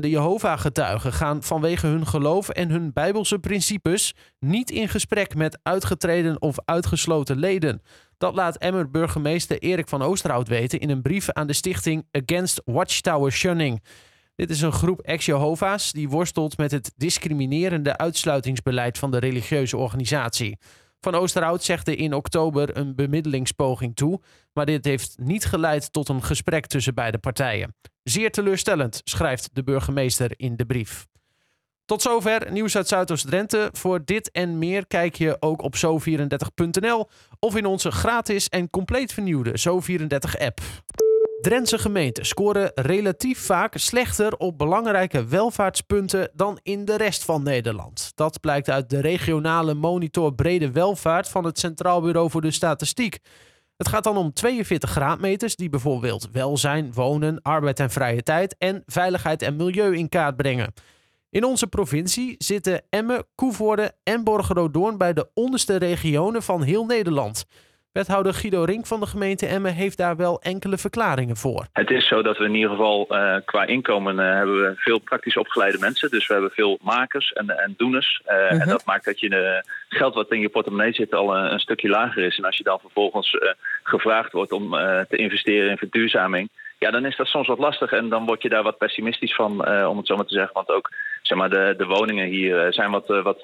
De 0.00 0.10
Jehovah-getuigen 0.10 1.12
gaan 1.12 1.42
vanwege 1.42 1.86
hun 1.86 2.06
geloof 2.06 2.48
en 2.48 2.70
hun 2.70 2.92
bijbelse 2.92 3.38
principes 3.38 4.14
niet 4.38 4.70
in 4.70 4.88
gesprek 4.88 5.34
met 5.34 5.58
uitgetreden 5.62 6.42
of 6.42 6.56
uitgesloten 6.64 7.38
leden. 7.38 7.82
Dat 8.18 8.34
laat 8.34 8.56
Emmer 8.56 8.90
burgemeester 8.90 9.58
Erik 9.58 9.88
van 9.88 10.02
Oosterhout 10.02 10.48
weten 10.48 10.80
in 10.80 10.90
een 10.90 11.02
brief 11.02 11.30
aan 11.30 11.46
de 11.46 11.52
stichting 11.52 12.06
Against 12.10 12.62
Watchtower 12.64 13.32
Shunning. 13.32 13.82
Dit 14.34 14.50
is 14.50 14.60
een 14.60 14.72
groep 14.72 15.00
ex-Jehovah's 15.00 15.92
die 15.92 16.08
worstelt 16.08 16.56
met 16.56 16.70
het 16.70 16.92
discriminerende 16.96 17.96
uitsluitingsbeleid 17.96 18.98
van 18.98 19.10
de 19.10 19.18
religieuze 19.18 19.76
organisatie. 19.76 20.58
Van 21.06 21.14
Oosterhout 21.14 21.64
zegde 21.64 21.96
in 21.96 22.14
oktober 22.14 22.76
een 22.76 22.94
bemiddelingspoging 22.94 23.96
toe, 23.96 24.20
maar 24.52 24.66
dit 24.66 24.84
heeft 24.84 25.16
niet 25.18 25.44
geleid 25.44 25.92
tot 25.92 26.08
een 26.08 26.22
gesprek 26.22 26.66
tussen 26.66 26.94
beide 26.94 27.18
partijen. 27.18 27.74
Zeer 28.02 28.30
teleurstellend, 28.30 29.00
schrijft 29.04 29.48
de 29.52 29.62
burgemeester 29.62 30.32
in 30.36 30.56
de 30.56 30.66
brief. 30.66 31.06
Tot 31.84 32.02
zover 32.02 32.52
nieuws 32.52 32.76
uit 32.76 32.88
Zuidoost-Drenthe. 32.88 33.68
Voor 33.72 34.04
dit 34.04 34.30
en 34.30 34.58
meer 34.58 34.86
kijk 34.86 35.14
je 35.14 35.36
ook 35.40 35.62
op 35.62 35.76
zo34.nl 35.76 37.08
of 37.38 37.56
in 37.56 37.66
onze 37.66 37.90
gratis 37.90 38.48
en 38.48 38.70
compleet 38.70 39.12
vernieuwde 39.12 39.58
Zo34-app. 39.58 40.60
Drentse 41.40 41.78
gemeenten 41.78 42.26
scoren 42.26 42.70
relatief 42.74 43.38
vaak 43.38 43.76
slechter 43.76 44.36
op 44.36 44.58
belangrijke 44.58 45.24
welvaartspunten 45.24 46.30
dan 46.34 46.58
in 46.62 46.84
de 46.84 46.96
rest 46.96 47.24
van 47.24 47.42
Nederland. 47.42 48.12
Dat 48.14 48.40
blijkt 48.40 48.70
uit 48.70 48.90
de 48.90 49.00
regionale 49.00 49.74
monitor 49.74 50.34
Brede 50.34 50.70
Welvaart 50.70 51.28
van 51.28 51.44
het 51.44 51.58
Centraal 51.58 52.00
Bureau 52.00 52.30
voor 52.30 52.40
de 52.40 52.50
Statistiek. 52.50 53.18
Het 53.76 53.88
gaat 53.88 54.04
dan 54.04 54.16
om 54.16 54.32
42 54.32 54.90
graadmeters 54.90 55.56
die 55.56 55.68
bijvoorbeeld 55.68 56.28
welzijn, 56.32 56.92
wonen, 56.92 57.42
arbeid 57.42 57.80
en 57.80 57.90
vrije 57.90 58.22
tijd 58.22 58.56
en 58.58 58.82
veiligheid 58.86 59.42
en 59.42 59.56
milieu 59.56 59.96
in 59.96 60.08
kaart 60.08 60.36
brengen. 60.36 60.72
In 61.30 61.44
onze 61.44 61.66
provincie 61.66 62.34
zitten 62.38 62.82
Emmen, 62.90 63.26
Koevoorde 63.34 63.92
en 64.02 64.24
Borgeroodoorn 64.24 64.98
bij 64.98 65.12
de 65.12 65.28
onderste 65.34 65.76
regionen 65.76 66.42
van 66.42 66.62
heel 66.62 66.84
Nederland. 66.84 67.44
Wethouder 67.96 68.34
Guido 68.34 68.64
Rink 68.64 68.86
van 68.86 69.00
de 69.00 69.06
gemeente 69.06 69.46
Emmen 69.46 69.74
heeft 69.74 69.96
daar 69.96 70.16
wel 70.16 70.40
enkele 70.42 70.78
verklaringen 70.78 71.36
voor. 71.36 71.66
Het 71.72 71.90
is 71.90 72.06
zo 72.06 72.22
dat 72.22 72.38
we 72.38 72.44
in 72.44 72.54
ieder 72.54 72.70
geval 72.70 73.06
uh, 73.10 73.36
qua 73.44 73.66
inkomen 73.66 74.14
uh, 74.14 74.20
hebben 74.20 74.56
we 74.56 74.72
veel 74.76 74.98
praktisch 74.98 75.36
opgeleide 75.36 75.78
mensen. 75.78 76.10
Dus 76.10 76.26
we 76.26 76.32
hebben 76.32 76.50
veel 76.50 76.78
makers 76.82 77.32
en, 77.32 77.50
en 77.50 77.74
doeners. 77.76 78.22
Uh-huh. 78.26 78.60
En 78.60 78.68
dat 78.68 78.84
maakt 78.84 79.04
dat 79.04 79.20
je 79.20 79.62
geld 79.88 80.14
wat 80.14 80.32
in 80.32 80.40
je 80.40 80.48
portemonnee 80.48 80.92
zit 80.92 81.14
al 81.14 81.36
een, 81.36 81.52
een, 81.52 81.60
stukje 81.60 81.88
lager 81.88 82.22
is. 82.22 82.38
En 82.38 82.44
als 82.44 82.56
je 82.56 82.64
dan 82.64 82.78
vervolgens 82.80 83.36
gevraagd 83.82 84.32
wordt 84.32 84.52
om 84.52 84.70
te 85.08 85.16
investeren 85.16 85.70
in 85.70 85.76
verduurzaming... 85.76 86.48
Ja, 86.78 86.90
dan 86.90 87.06
is 87.06 87.16
dat 87.16 87.26
soms 87.26 87.46
wat 87.46 87.58
lastig 87.58 87.92
en 87.92 88.08
dan 88.08 88.26
word 88.26 88.42
je 88.42 88.48
daar 88.48 88.62
wat 88.62 88.78
pessimistisch 88.78 89.34
van, 89.34 89.68
om 89.86 89.96
het 89.96 90.06
zo 90.06 90.16
maar 90.16 90.26
te 90.26 90.34
zeggen. 90.34 90.54
Want 90.54 90.70
ook 90.70 90.90
zeg 91.22 91.38
maar, 91.38 91.50
de, 91.50 91.74
de 91.78 91.86
woningen 91.86 92.26
hier 92.26 92.72
zijn 92.72 92.90
wat, 92.90 93.06
wat 93.06 93.40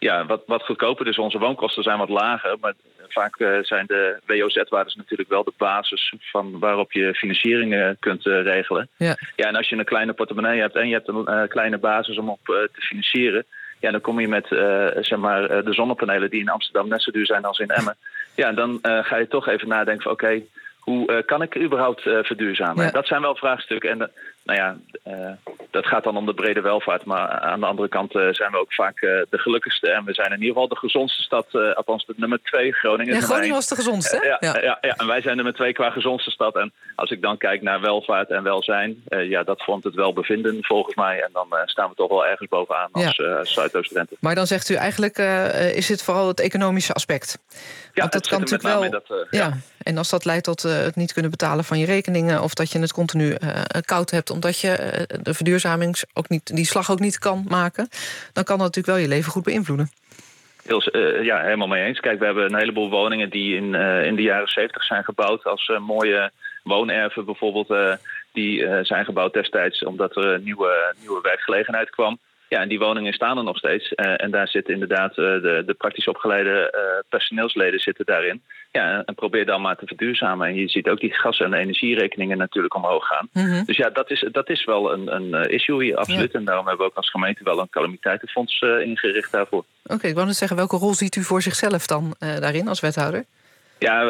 ja, 0.00 0.26
wat, 0.26 0.42
wat 0.46 0.62
goedkoper. 0.62 1.04
Dus 1.04 1.18
onze 1.18 1.38
woonkosten 1.38 1.82
zijn 1.82 1.98
wat 1.98 2.08
lager. 2.08 2.56
Maar 2.60 2.72
vaak 3.08 3.38
uh, 3.38 3.58
zijn 3.62 3.86
de 3.86 4.18
WOZ-waardes 4.26 4.94
natuurlijk 4.94 5.28
wel 5.28 5.44
de 5.44 5.52
basis 5.56 6.14
van 6.18 6.58
waarop 6.58 6.92
je 6.92 7.14
financieringen 7.14 7.96
kunt 7.98 8.26
uh, 8.26 8.42
regelen. 8.42 8.88
Ja. 8.96 9.16
ja, 9.36 9.46
en 9.46 9.56
als 9.56 9.68
je 9.68 9.76
een 9.76 9.84
kleine 9.84 10.12
portemonnee 10.12 10.60
hebt 10.60 10.76
en 10.76 10.88
je 10.88 10.94
hebt 10.94 11.08
een 11.08 11.24
uh, 11.28 11.42
kleine 11.48 11.78
basis 11.78 12.18
om 12.18 12.28
op 12.28 12.40
te 12.44 12.80
financieren. 12.80 13.44
Ja, 13.80 13.90
dan 13.90 14.00
kom 14.00 14.20
je 14.20 14.28
met 14.28 14.46
zeg 15.06 15.18
maar, 15.18 15.64
de 15.64 15.72
zonnepanelen 15.72 16.30
die 16.30 16.40
in 16.40 16.48
Amsterdam 16.48 16.88
net 16.88 17.02
zo 17.02 17.10
duur 17.10 17.26
zijn 17.26 17.44
als 17.44 17.58
in 17.58 17.70
Emmen. 17.70 17.96
Ja, 18.34 18.52
dan 18.52 18.78
ga 18.82 19.16
je 19.16 19.28
toch 19.28 19.48
even 19.48 19.68
nadenken 19.68 20.02
van 20.02 20.12
oké, 20.12 20.42
hoe 20.78 21.22
kan 21.26 21.42
ik 21.42 21.56
überhaupt 21.56 22.02
verduurzamen? 22.02 22.84
Ja. 22.84 22.90
Dat 22.90 23.06
zijn 23.06 23.20
wel 23.20 23.36
vraagstukken. 23.36 23.90
En 23.90 24.10
nou 24.50 24.60
ja, 24.62 24.76
dat 25.70 25.86
gaat 25.86 26.04
dan 26.04 26.16
om 26.16 26.26
de 26.26 26.34
brede 26.34 26.60
welvaart. 26.60 27.04
Maar 27.04 27.28
aan 27.28 27.60
de 27.60 27.66
andere 27.66 27.88
kant 27.88 28.14
uh, 28.14 28.32
zijn 28.32 28.50
we 28.50 28.58
ook 28.58 28.74
vaak 28.74 29.00
uh, 29.00 29.10
de 29.30 29.38
gelukkigste. 29.38 29.90
En 29.90 30.04
we 30.04 30.14
zijn 30.14 30.32
in 30.32 30.38
ieder 30.38 30.48
geval 30.48 30.68
de 30.68 30.76
gezondste 30.76 31.22
stad, 31.22 31.46
althans 31.74 32.06
de 32.06 32.14
nummer 32.16 32.40
twee. 32.42 32.72
Groningen. 32.72 33.14
Ja, 33.14 33.20
Groningen 33.20 33.54
was 33.54 33.68
de 33.68 33.74
gezondste, 33.74 34.16
hè? 34.16 34.26
Ja, 34.26 34.36
ja. 34.40 34.78
Ja, 34.80 34.94
en 34.94 35.06
wij 35.06 35.20
zijn 35.20 35.36
nummer 35.36 35.54
twee 35.54 35.72
qua 35.72 35.90
gezondste 35.90 36.30
stad. 36.30 36.54
En 36.56 36.72
als 36.94 37.10
ik 37.10 37.22
dan 37.22 37.36
kijk 37.36 37.62
naar 37.62 37.80
welvaart 37.80 38.30
en 38.30 38.42
welzijn, 38.42 39.02
ja, 39.08 39.42
dat 39.42 39.62
vormt 39.62 39.84
het 39.84 39.94
wel 39.94 40.12
bevinden 40.12 40.58
volgens 40.60 40.94
mij. 40.94 41.22
En 41.22 41.30
dan 41.32 41.46
staan 41.64 41.88
we 41.88 41.94
toch 41.94 42.08
wel 42.08 42.26
ergens 42.26 42.48
bovenaan 42.48 42.88
als 42.92 43.16
ja. 43.16 43.44
Zuidoost-Drenthe. 43.44 44.16
Maar 44.20 44.34
dan 44.34 44.46
zegt 44.46 44.68
u 44.68 44.74
eigenlijk, 44.74 45.18
is 45.74 45.88
het 45.88 46.02
vooral 46.02 46.28
het 46.28 46.40
economische 46.40 46.92
aspect? 46.92 47.38
Ja, 47.92 48.00
Want 48.00 48.12
dat 48.12 48.28
kan 48.28 48.40
natuurlijk 48.40 48.68
wel. 48.68 48.90
Dat, 48.90 49.26
ja. 49.30 49.56
En 49.82 49.98
als 49.98 50.10
dat 50.10 50.24
leidt 50.24 50.44
tot 50.44 50.62
het 50.62 50.96
niet 50.96 51.12
kunnen 51.12 51.30
betalen 51.30 51.64
van 51.64 51.78
je 51.78 51.86
rekeningen... 51.86 52.42
of 52.42 52.54
dat 52.54 52.72
je 52.72 52.78
het 52.78 52.92
continu 52.92 53.36
koud 53.84 54.10
hebt 54.10 54.30
omdat 54.40 54.60
je 54.60 55.06
de 55.22 55.34
verduurzaming 55.34 55.96
ook 56.12 56.28
niet, 56.28 56.56
die 56.56 56.64
slag 56.64 56.90
ook 56.90 57.00
niet 57.00 57.18
kan 57.18 57.44
maken, 57.48 57.88
dan 58.32 58.44
kan 58.44 58.58
dat 58.58 58.66
natuurlijk 58.66 58.86
wel 58.86 58.96
je 58.96 59.14
leven 59.14 59.32
goed 59.32 59.44
beïnvloeden. 59.44 59.90
Heel, 60.64 60.82
uh, 60.92 61.24
ja, 61.24 61.40
helemaal 61.40 61.66
mee 61.66 61.84
eens. 61.84 62.00
Kijk, 62.00 62.18
we 62.18 62.24
hebben 62.24 62.44
een 62.44 62.58
heleboel 62.58 62.90
woningen 62.90 63.30
die 63.30 63.56
in, 63.56 63.74
uh, 63.74 64.04
in 64.06 64.16
de 64.16 64.22
jaren 64.22 64.48
zeventig 64.48 64.84
zijn 64.84 65.04
gebouwd 65.04 65.44
als 65.44 65.72
mooie 65.80 66.30
woonerven 66.62 67.24
bijvoorbeeld. 67.24 67.98
die 68.32 68.66
zijn 68.82 69.04
gebouwd 69.04 69.32
destijds 69.32 69.84
omdat 69.84 70.16
er 70.16 70.40
nieuwe, 70.40 70.94
nieuwe 70.98 71.20
werkgelegenheid 71.22 71.90
kwam. 71.90 72.18
Ja, 72.52 72.60
en 72.60 72.68
die 72.68 72.78
woningen 72.78 73.12
staan 73.12 73.38
er 73.38 73.44
nog 73.44 73.56
steeds. 73.56 73.92
Uh, 73.96 74.22
en 74.22 74.30
daar 74.30 74.48
zitten 74.48 74.74
inderdaad 74.74 75.10
uh, 75.10 75.16
de, 75.16 75.62
de 75.66 75.74
praktisch 75.74 76.08
opgeleide 76.08 76.74
uh, 76.74 76.80
personeelsleden 77.08 77.80
zitten 77.80 78.06
daarin. 78.06 78.42
Ja, 78.72 79.02
en 79.04 79.14
probeer 79.14 79.46
dan 79.46 79.60
maar 79.60 79.76
te 79.76 79.86
verduurzamen. 79.86 80.48
En 80.48 80.54
je 80.54 80.68
ziet 80.68 80.88
ook 80.88 81.00
die 81.00 81.12
gas- 81.12 81.40
en 81.40 81.54
energierekeningen 81.54 82.38
natuurlijk 82.38 82.74
omhoog 82.74 83.06
gaan. 83.06 83.28
-hmm. 83.32 83.64
Dus 83.64 83.76
ja, 83.76 83.90
dat 83.90 84.10
is, 84.10 84.24
dat 84.32 84.48
is 84.48 84.64
wel 84.64 84.92
een, 84.92 85.14
een 85.14 85.50
issue 85.50 85.82
hier, 85.84 85.96
absoluut. 85.96 86.32
Ja. 86.32 86.38
En 86.38 86.44
daarom 86.44 86.66
hebben 86.66 86.86
we 86.86 86.90
ook 86.90 86.96
als 86.96 87.10
gemeente 87.10 87.44
wel 87.44 87.60
een 87.60 87.70
calamiteitenfonds 87.70 88.60
ingericht 88.60 89.32
daarvoor. 89.32 89.64
Oké, 89.84 89.94
okay, 89.94 90.10
ik 90.10 90.16
wou 90.16 90.26
net 90.26 90.36
zeggen, 90.36 90.56
welke 90.56 90.76
rol 90.76 90.94
ziet 90.94 91.16
u 91.16 91.22
voor 91.22 91.42
zichzelf 91.42 91.86
dan 91.86 92.14
daarin 92.18 92.68
als 92.68 92.80
wethouder? 92.80 93.24
Ja, 93.80 94.04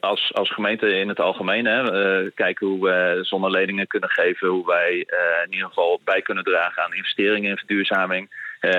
als, 0.00 0.34
als 0.34 0.52
gemeente 0.52 0.98
in 0.98 1.08
het 1.08 1.20
algemeen 1.20 1.64
hè, 1.66 2.30
kijken 2.30 2.66
hoe 2.66 2.84
we 2.84 3.18
zonneleningen 3.22 3.86
kunnen 3.86 4.10
geven, 4.10 4.48
hoe 4.48 4.66
wij 4.66 5.06
in 5.44 5.52
ieder 5.52 5.68
geval 5.68 6.00
bij 6.04 6.22
kunnen 6.22 6.44
dragen 6.44 6.82
aan 6.82 6.94
investeringen 6.94 7.50
in 7.50 7.56
verduurzaming. 7.56 8.28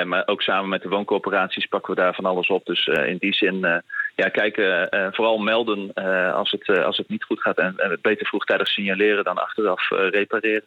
Maar 0.06 0.28
ook 0.28 0.42
samen 0.42 0.70
met 0.70 0.82
de 0.82 0.90
wooncorporaties 0.90 1.66
pakken 1.66 1.96
we 1.96 2.02
daar 2.02 2.14
van 2.14 2.26
alles 2.26 2.48
op. 2.48 2.66
Dus 2.66 2.88
in 2.88 3.18
die 3.18 3.34
zin, 3.34 3.84
ja, 4.16 4.30
kijken, 4.30 4.90
vooral 5.14 5.38
melden 5.38 5.94
als, 6.34 6.52
het, 6.52 6.84
als 6.84 6.98
het 6.98 7.10
niet 7.10 7.24
goed 7.24 7.42
gaat. 7.42 7.58
En 7.58 8.00
beter 8.02 8.28
vroegtijdig 8.28 8.68
signaleren 8.68 9.24
dan 9.24 9.38
achteraf 9.38 9.90
repareren. 9.90 10.66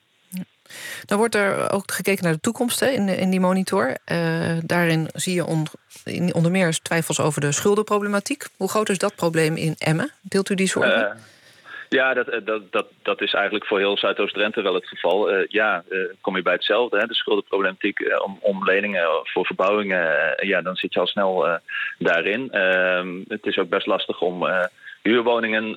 Dan 1.06 1.18
wordt 1.18 1.35
er 1.35 1.73
ook 1.73 1.92
gekeken 1.92 2.25
naar 2.25 2.32
de 2.32 2.40
toekomst 2.40 2.80
hè, 2.80 2.88
in, 2.88 3.08
in 3.08 3.30
die 3.30 3.40
monitor. 3.40 3.96
Uh, 4.12 4.58
daarin 4.64 5.08
zie 5.14 5.35
je 5.35 5.44
on, 5.44 5.66
onder 6.32 6.50
meer 6.50 6.78
twijfels 6.82 7.20
over 7.20 7.40
de 7.40 7.52
schuldenproblematiek. 7.52 8.44
Hoe 8.56 8.68
groot 8.68 8.88
is 8.88 8.99
dat 8.99 9.14
probleem 9.14 9.56
in 9.56 9.75
Emmen? 9.78 10.11
Deelt 10.23 10.50
u 10.50 10.54
die 10.54 10.68
zorgen? 10.68 11.00
Uh, 11.00 11.23
ja, 11.88 12.14
dat, 12.14 12.40
dat, 12.44 12.73
dat, 12.73 12.87
dat 13.02 13.20
is 13.20 13.35
eigenlijk 13.35 13.66
voor 13.66 13.78
heel 13.78 13.99
Zuidoost-Drenthe 13.99 14.62
wel 14.62 14.75
het 14.75 14.87
geval. 14.87 15.44
Ja, 15.49 15.85
kom 16.20 16.37
je 16.37 16.42
bij 16.42 16.52
hetzelfde. 16.52 16.99
Hè, 16.99 17.06
de 17.06 17.14
schuldenproblematiek 17.14 18.20
om, 18.25 18.38
om 18.40 18.64
leningen 18.64 19.08
voor 19.23 19.46
verbouwingen. 19.46 20.37
ja, 20.46 20.62
dan 20.62 20.76
zit 20.76 20.94
je 20.94 21.00
al 21.00 21.06
snel 21.06 21.61
daarin. 21.99 22.50
Ehm, 22.50 23.08
het 23.28 23.46
is 23.46 23.58
ook 23.58 23.68
best 23.68 23.87
lastig 23.87 24.20
om 24.20 24.46
huurwoningen 25.02 25.75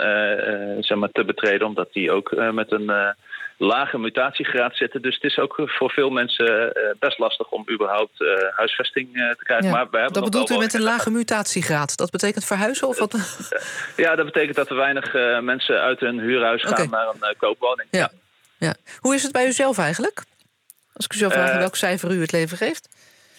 zeg 0.84 0.98
maar, 0.98 1.12
te 1.12 1.26
betreden. 1.26 1.68
Omdat 1.68 1.94
die 1.94 2.12
ook 2.12 2.36
met 2.52 2.72
een 2.72 3.16
lage 3.62 3.98
mutatiegraad 3.98 4.76
zitten. 4.76 5.02
Dus 5.02 5.16
het 5.16 5.24
is 5.24 5.40
ook 5.40 5.62
voor 5.66 5.92
veel 5.92 6.10
mensen 6.10 6.78
uh, 6.78 6.84
best 7.00 7.20
lastig 7.20 7.50
om 7.50 7.66
überhaupt 7.72 8.24
huisvesting 8.56 9.14
te 9.14 9.44
krijgen. 9.44 9.68
Ja, 9.68 9.74
maar 9.74 9.88
we 9.92 9.98
hebben 9.98 10.22
dat 10.22 10.32
bedoelt 10.32 10.50
u 10.50 10.58
met 10.58 10.74
een 10.74 10.82
lage 10.82 11.12
mutatiegraad? 11.12 11.98
Dat 11.98 12.12
betekent 12.12 12.46
verhuizen? 12.46 12.88
Of 12.88 13.00
wat? 13.00 13.16
ja, 13.96 14.16
dat 14.16 14.26
betekent 14.26 14.56
dat 14.56 14.70
er 14.70 14.76
weinig 14.76 15.14
mensen 15.42 15.82
uit 15.82 16.00
hun 16.00 16.20
huurhuis 16.20 16.62
gaan 16.62 16.72
okay. 16.72 16.86
naar 16.86 17.08
een 17.08 17.36
koopwoning. 17.38 17.88
Ja. 17.92 18.12
Ja. 18.58 18.74
Hoe 19.00 19.16
is 19.16 19.24
het 19.24 19.32
bij 19.32 19.48
u 19.48 19.52
zelf 19.52 19.78
eigenlijk? 19.78 20.24
Als 20.94 21.06
ik 21.06 21.14
u 21.14 21.18
zou 21.18 21.32
vragen 21.32 21.58
welk 21.58 21.76
cijfer 21.76 22.12
u 22.12 22.22
het 22.22 22.32
leven 22.32 22.58
geeft? 22.58 22.90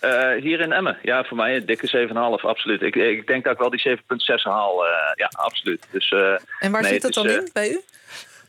Uh, 0.04 0.42
hier 0.42 0.60
in 0.60 0.72
Emmen, 0.72 0.98
ja, 1.02 1.24
voor 1.24 1.36
mij 1.36 1.56
een 1.56 1.66
dikke 1.66 2.08
7,5, 2.08 2.14
absoluut. 2.48 2.82
Ik, 2.82 2.94
ik 2.94 3.26
denk 3.26 3.44
dat 3.44 3.52
ik 3.52 3.58
wel 3.58 3.70
die 3.70 3.98
7,6 3.98 4.02
haal, 4.42 4.86
uh, 4.86 4.90
ja, 5.14 5.30
absoluut. 5.32 5.86
Dus, 5.90 6.10
uh, 6.10 6.32
en 6.58 6.70
waar 6.70 6.82
nee, 6.82 6.92
zit 6.92 7.02
dat 7.02 7.14
dan 7.14 7.28
in 7.28 7.48
bij 7.52 7.70
u? 7.70 7.80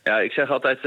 Ja, 0.02 0.20
ik 0.20 0.32
zeg 0.32 0.50
altijd, 0.50 0.78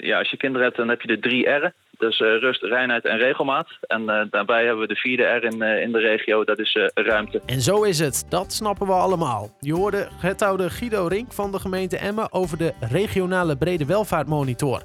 ja, 0.00 0.18
als 0.18 0.30
je 0.30 0.36
kinderen 0.36 0.66
hebt, 0.66 0.76
dan 0.76 0.88
heb 0.88 1.00
je 1.00 1.08
de 1.08 1.18
drie 1.18 1.48
R'en. 1.48 1.74
Dus 1.98 2.18
rust, 2.18 2.62
reinheid 2.62 3.04
en 3.04 3.18
regelmaat. 3.18 3.68
En 3.80 4.28
daarbij 4.30 4.64
hebben 4.64 4.80
we 4.80 4.94
de 4.94 5.00
vierde 5.00 5.22
R 5.22 5.44
in, 5.44 5.62
in 5.62 5.92
de 5.92 5.98
regio, 5.98 6.44
dat 6.44 6.58
is 6.58 6.78
ruimte. 6.94 7.40
En 7.46 7.60
zo 7.60 7.82
is 7.82 7.98
het, 7.98 8.26
dat 8.28 8.52
snappen 8.52 8.86
we 8.86 8.92
allemaal. 8.92 9.50
Je 9.60 9.74
hoorde 9.74 10.08
wethouder 10.22 10.70
Guido 10.70 11.06
Rink 11.06 11.32
van 11.32 11.52
de 11.52 11.58
gemeente 11.58 11.96
Emmen 11.96 12.32
over 12.32 12.58
de 12.58 12.72
regionale 12.90 13.56
brede 13.56 13.86
welvaartmonitor. 13.86 14.82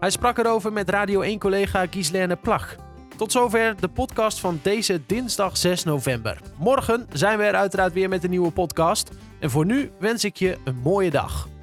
Hij 0.00 0.10
sprak 0.10 0.38
erover 0.38 0.72
met 0.72 0.90
Radio 0.90 1.22
1-collega 1.22 1.86
Gislaine 1.90 2.36
Plag. 2.36 2.76
Tot 3.16 3.32
zover 3.32 3.80
de 3.80 3.88
podcast 3.88 4.40
van 4.40 4.60
deze 4.62 5.00
dinsdag 5.06 5.56
6 5.56 5.84
november. 5.84 6.38
Morgen 6.58 7.06
zijn 7.12 7.38
we 7.38 7.44
er 7.44 7.54
uiteraard 7.54 7.92
weer 7.92 8.08
met 8.08 8.24
een 8.24 8.30
nieuwe 8.30 8.52
podcast. 8.52 9.10
En 9.40 9.50
voor 9.50 9.66
nu 9.66 9.90
wens 9.98 10.24
ik 10.24 10.36
je 10.36 10.56
een 10.64 10.76
mooie 10.76 11.10
dag. 11.10 11.55